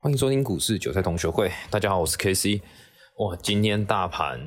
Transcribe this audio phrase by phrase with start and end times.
[0.00, 2.62] 欢迎收听股市韭菜同学会，大家好，我是 K C。
[3.16, 4.40] 哇，今天大盘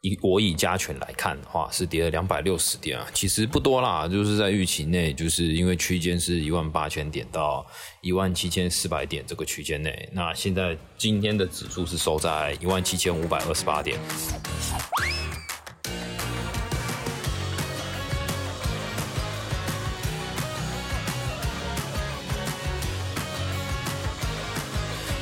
[0.00, 7.66] 以我以加权来看的话，是跌了两百六十点啊，其实不多啦，就是在预期内，就是因为区间是一万八千点到
[8.00, 10.08] 一万七千四百点这个区间内。
[10.14, 13.98] 那现在今天的指数是收在一万七千五百二十八点。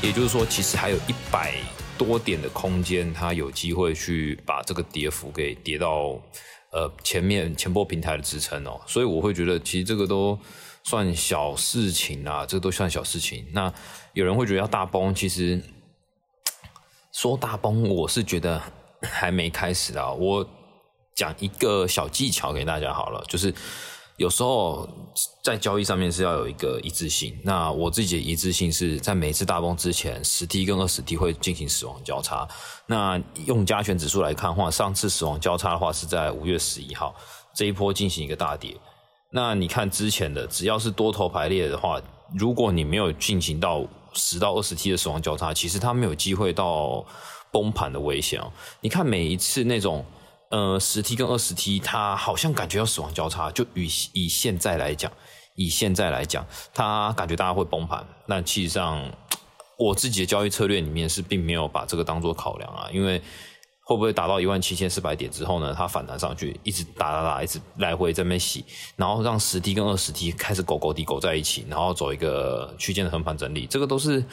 [0.03, 1.55] 也就是说，其实还有一百
[1.99, 6.19] 多点的空间，它有机会去把这个跌幅给跌到
[6.73, 8.81] 呃前面前波平台的支撑哦。
[8.87, 10.39] 所以我会觉得，其实这个都
[10.85, 13.47] 算小事情啊，这都算小事情。
[13.53, 13.71] 那
[14.15, 15.63] 有人会觉得要大崩，其实
[17.13, 18.63] 说大崩，我是觉得
[19.03, 20.11] 还没开始啊。
[20.11, 20.49] 我
[21.15, 23.55] 讲一个小技巧给大家好了，就是。
[24.21, 24.87] 有时候
[25.43, 27.35] 在交易上面是要有一个一致性。
[27.43, 32.47] 那我自己的一致性是在每次大崩之前，十 T 跟二十 T 会进行死亡交叉。
[32.85, 37.15] 那用加权指数来看的话，上次死亡交叉的话是在五月十一号
[37.55, 38.77] 这一波进行一个大跌。
[39.31, 41.99] 那你看之前的，只要是多头排列的话，
[42.39, 47.03] 如果你没有进行到十到二十 T 的死亡交叉，其实它没有机会到
[47.51, 48.53] 崩盘的危险哦。
[48.83, 50.05] 你看每一次那种。
[50.51, 53.53] 呃，十 T 跟二十 T，它好像感觉要死亡交叉。
[53.53, 55.11] 就以以现在来讲，
[55.55, 58.05] 以现在来讲，它感觉大家会崩盘。
[58.27, 59.01] 那其实上，
[59.79, 62.89] 我自己的交易策略里面是并没有把这个当做考量啊。
[62.93, 63.23] 因为
[63.85, 65.73] 会不会达到一万七千四百点之后呢？
[65.73, 68.65] 它反弹上去，一直打打打，一直来回在那边洗，
[68.97, 74.25] 然后让十 T 跟二十 T 开始狗狗底狗在一起，然后走一个区间的横盘整理，这个都是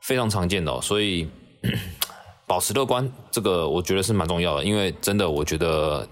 [0.00, 0.80] 非常常见的。
[0.80, 1.28] 所以。
[2.46, 6.06] 保持乐观，这个我觉得是蛮重要的，因为真的，我觉得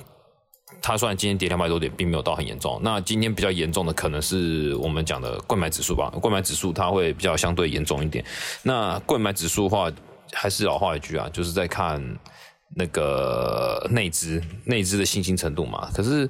[0.80, 2.80] 它虽然今天跌两百多点，并没有到很严重。
[2.82, 8.24] 那今天比较严重的可能是我们讲的购买指数吧，购买指数它会比较相对严重一点。
[8.62, 9.92] 那购买指数的话，
[10.32, 12.02] 还是老话一句啊，就是在看
[12.74, 15.90] 那个内资内资的信心程度嘛。
[15.94, 16.28] 可是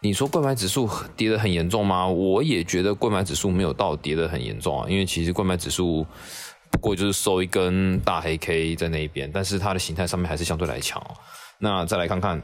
[0.00, 2.06] 你说购买指数跌得很严重吗？
[2.06, 6.06] 我也觉得购买指数没有到跌得很严重啊，因为其实购买指数。
[6.74, 11.00] 不过就是收一根大黑 K 在那一边，但是它的形态上面还是相对来强。
[11.58, 12.42] 那再来看看，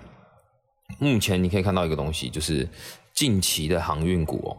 [0.98, 2.66] 目前你可以看到一个东西，就是
[3.12, 4.56] 近期的航运股哦，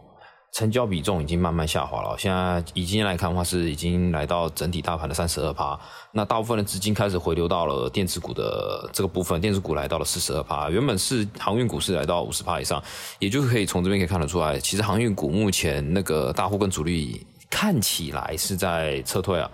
[0.52, 2.14] 成交比重已经慢慢下滑了。
[2.18, 5.76] 现在已经来看的话，是已经来到整体大盘的三十二趴。
[6.12, 10.68] 那大部分的资金开始回流到了电子股的这个部分，电子股来到了四十二趴。
[10.68, 12.80] 原本是航运股是来到五十趴以上，
[13.18, 17.26] 也就是可以从这边可以看得出来，其实航运股目前那个大户跟主力。
[17.62, 19.48] 看起来是在撤退啊，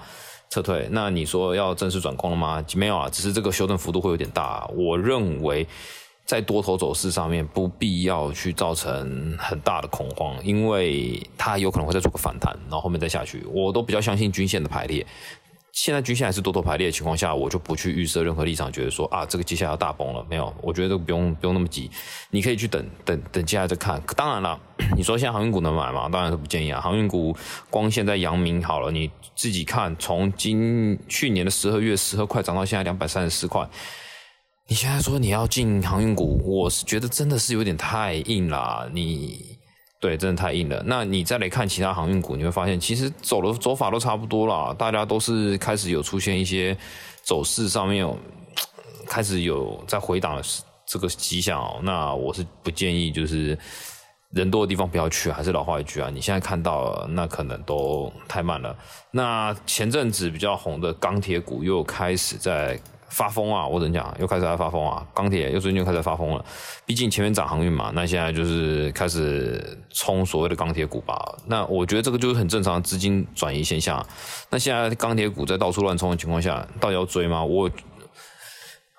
[0.48, 0.88] 撤退。
[0.90, 2.64] 那你说要正式转空了吗？
[2.74, 4.66] 没有啊，只是这个修正幅度会有点大。
[4.68, 5.66] 我认为
[6.24, 13.44] 在多头走势上面，不必要去造成很大的恐慌，因为它有可能会再做个反弹，然后后面再下去。
[13.52, 15.06] 我都比较相信均线的排列。
[15.72, 21.90] 现在均线还是多头排列的情况下，我就不去预设任何立场，觉得说啊，这个接下来要大崩了，没有，我觉得都不用不用那么急，
[22.30, 24.02] 你可以去等等等接下来再看。
[24.16, 24.58] 当然了，
[24.96, 26.08] 你说现在航运股能买吗？
[26.08, 26.80] 当然是不建议啊。
[26.80, 27.36] 航运股
[27.70, 33.68] 光现在阳明好了，你自己看，从今去年的十二月十二块涨到现在两百三十四块，
[34.66, 39.57] 你现在说你要进航运股，我是觉得真的是有点太硬了，你。
[40.00, 40.82] 对，真的太硬了。
[40.86, 46.76] 那你再来看其他航运股，你会发现其实走的走法都差不多了，大家都是开始有出现一些
[47.22, 48.16] 走势上面有
[49.06, 50.42] 开始有在回档的
[50.86, 51.80] 这个迹象哦。
[51.82, 53.58] 那我是不建议就是
[54.30, 58.76] 人多的地方不要去，还是老话一句啊，你现在看到那可能都太慢了。
[59.10, 62.80] 那前阵子比较红的钢铁股又开始在。
[63.08, 63.66] 发疯啊！
[63.66, 64.14] 我怎讲？
[64.20, 65.06] 又开始在发疯啊！
[65.14, 66.44] 钢铁又最近又开始发疯了。
[66.84, 71.36] 毕竟前面涨航运嘛，那现在就是开始冲所谓的钢铁股吧。
[71.46, 74.04] 那我觉得这个就是很正常资金转移现象。
[74.50, 77.44] 那现在钢铁股在到处乱冲的情况下，到底要追吗？
[77.44, 77.70] 我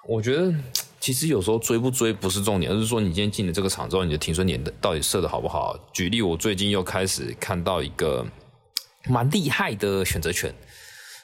[0.08, 0.54] 我觉得
[1.00, 5.78] 其实有时候追不追不是重点，而是说你今天进了这个场之后，你的停损点到底设的好不好？
[5.94, 8.26] 举例，我最近又开始看到一个
[9.08, 10.54] 蛮厉害的选择权。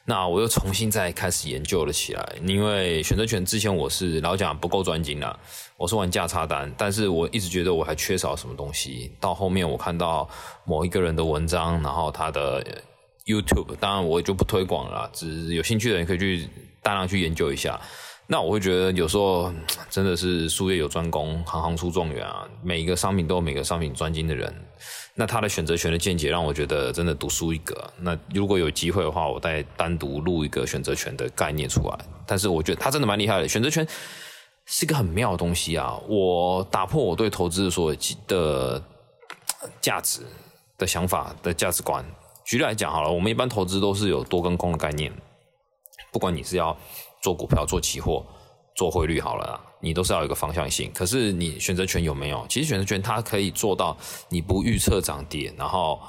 [0.07, 5.39] 那我又重新再开始研究了起来，因为选择权之前我是老讲不够专精了，
[5.77, 9.11] 我是玩价差单，但是我一直觉得我还缺少什么东西。
[9.19, 10.29] 到后面我看到
[10.63, 12.63] 某一个人的文章，然后他的
[13.25, 16.47] YouTube，当然我就不推广了，只有兴趣的人可以去
[16.83, 17.81] 大量去研究一下。
[18.27, 19.53] 那我会觉得有时候
[19.89, 22.47] 真的是术业有专攻，行行出状元啊！
[22.63, 24.51] 每一个商品都有每个商品专精的人，
[25.13, 27.75] 那他的选择权的见解让我觉得真的独树一格。
[27.99, 31.97] 那如果有机会的话，我再单独录一个选择权的概念出来。
[32.25, 33.87] 但是我觉得他真的蛮厉害的，选择权
[34.65, 35.95] 是一个很妙的东西啊！
[36.07, 37.95] 我打破我对投资的所
[38.27, 38.83] 的
[39.79, 40.21] 价值
[40.79, 42.03] 的想法的价值观。
[42.43, 45.13] 举例来讲好了，我们一般投资都是有多跟空的概念，
[46.11, 46.75] 不管你是要
[47.25, 48.23] 做股票、做期货、
[48.75, 50.91] 做汇率好了，你都是要有一个方向性。
[50.93, 52.45] 可是你选择权有没有？
[52.47, 53.97] 其实选择权它可以做到
[54.29, 55.99] 你不预测涨跌，然后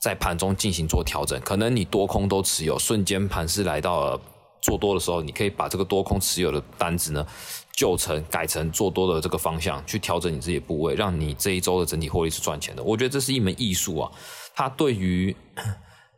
[0.00, 1.40] 在盘中进行做调整。
[1.42, 4.20] 可能你多空都持有，瞬间盘势来到了
[4.60, 7.24] 做多的时候，你可以把这个多空持有的单子呢，
[7.70, 12.82] 就成改成做多的这个方向，去调整你自己的部位，让你这一周的整体获利是赚钱的。
[12.82, 14.10] 我觉得这是一门艺术啊。
[14.52, 15.36] 它对于，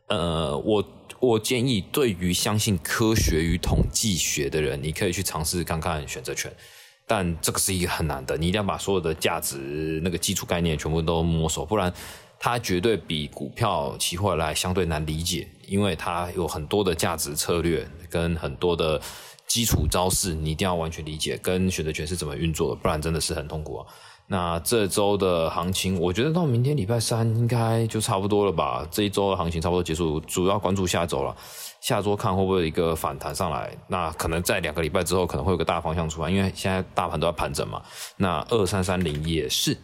[0.07, 0.83] 呃，我
[1.21, 6.49] 我建议，对于相信科学与统计学的人，你可以去尝试看看选择权，
[7.05, 11.93] 但这个是一个很难的，你一定要把所有的价值那个基础概念全部都摸熟，不然
[12.39, 19.01] 它绝对比股票期货来相对难理解，因为它有很多的价值策略跟很多的
[19.45, 23.85] 基础招式，你一定要完全理解跟选择权是怎么运作的，不然真的是很痛苦啊。
[24.31, 28.87] 那这周的行情，我觉得到明天礼拜三应该就差不多了吧。
[28.91, 31.35] 这一周的行情差不多结束，主要关注下周了。
[31.81, 33.75] 下周看会不会一个反弹上来？
[33.87, 37.81] 那可能在两个礼拜之后，可能会有个大方向出来，因为现在大盘都在盘整嘛。
[38.17, 39.75] 那二三三零也是，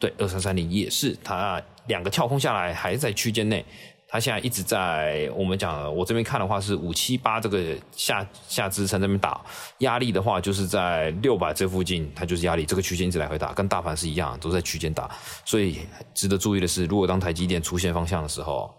[0.00, 3.64] 对，二三三零也是，它两个跳空下来，还在区间内。
[4.12, 9.40] 它现在一直在我们讲，我这边看的话是五七八这个下下支撑这边打
[9.78, 15.10] 压力的话，就是在六百这附近，它就是压力，这个区间一直来回打，跟大盘是一样，都在区间打。
[15.46, 15.78] 所以
[16.12, 18.70] 值得注意的是，如果当台积电出现方向的时候，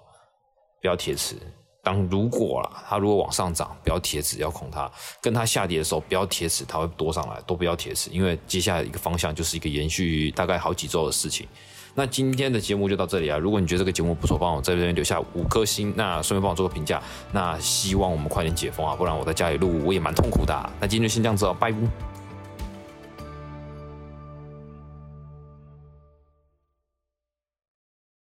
[0.79, 1.33] 不要铁持；
[1.81, 4.87] 当如果啦，它如果往上涨，不要铁持，要恐它；
[5.19, 11.47] 跟它下跌的时候，不要铁持，它会多上来，都不要铁持，因为接下来一个方向就是一个延续大概好几周的事情。
[11.95, 13.37] 那今天的节目就到这里啊！
[13.37, 17.01] 如果你觉得这个节目不错，帮我在这边留下五颗星，那顺便帮我做个评价。
[17.31, 20.69] 那希望我们快点解封啊，不然我在家里录我也蛮痛苦的。
[20.79, 22.12] 那今天就先这样子哦，拜拜。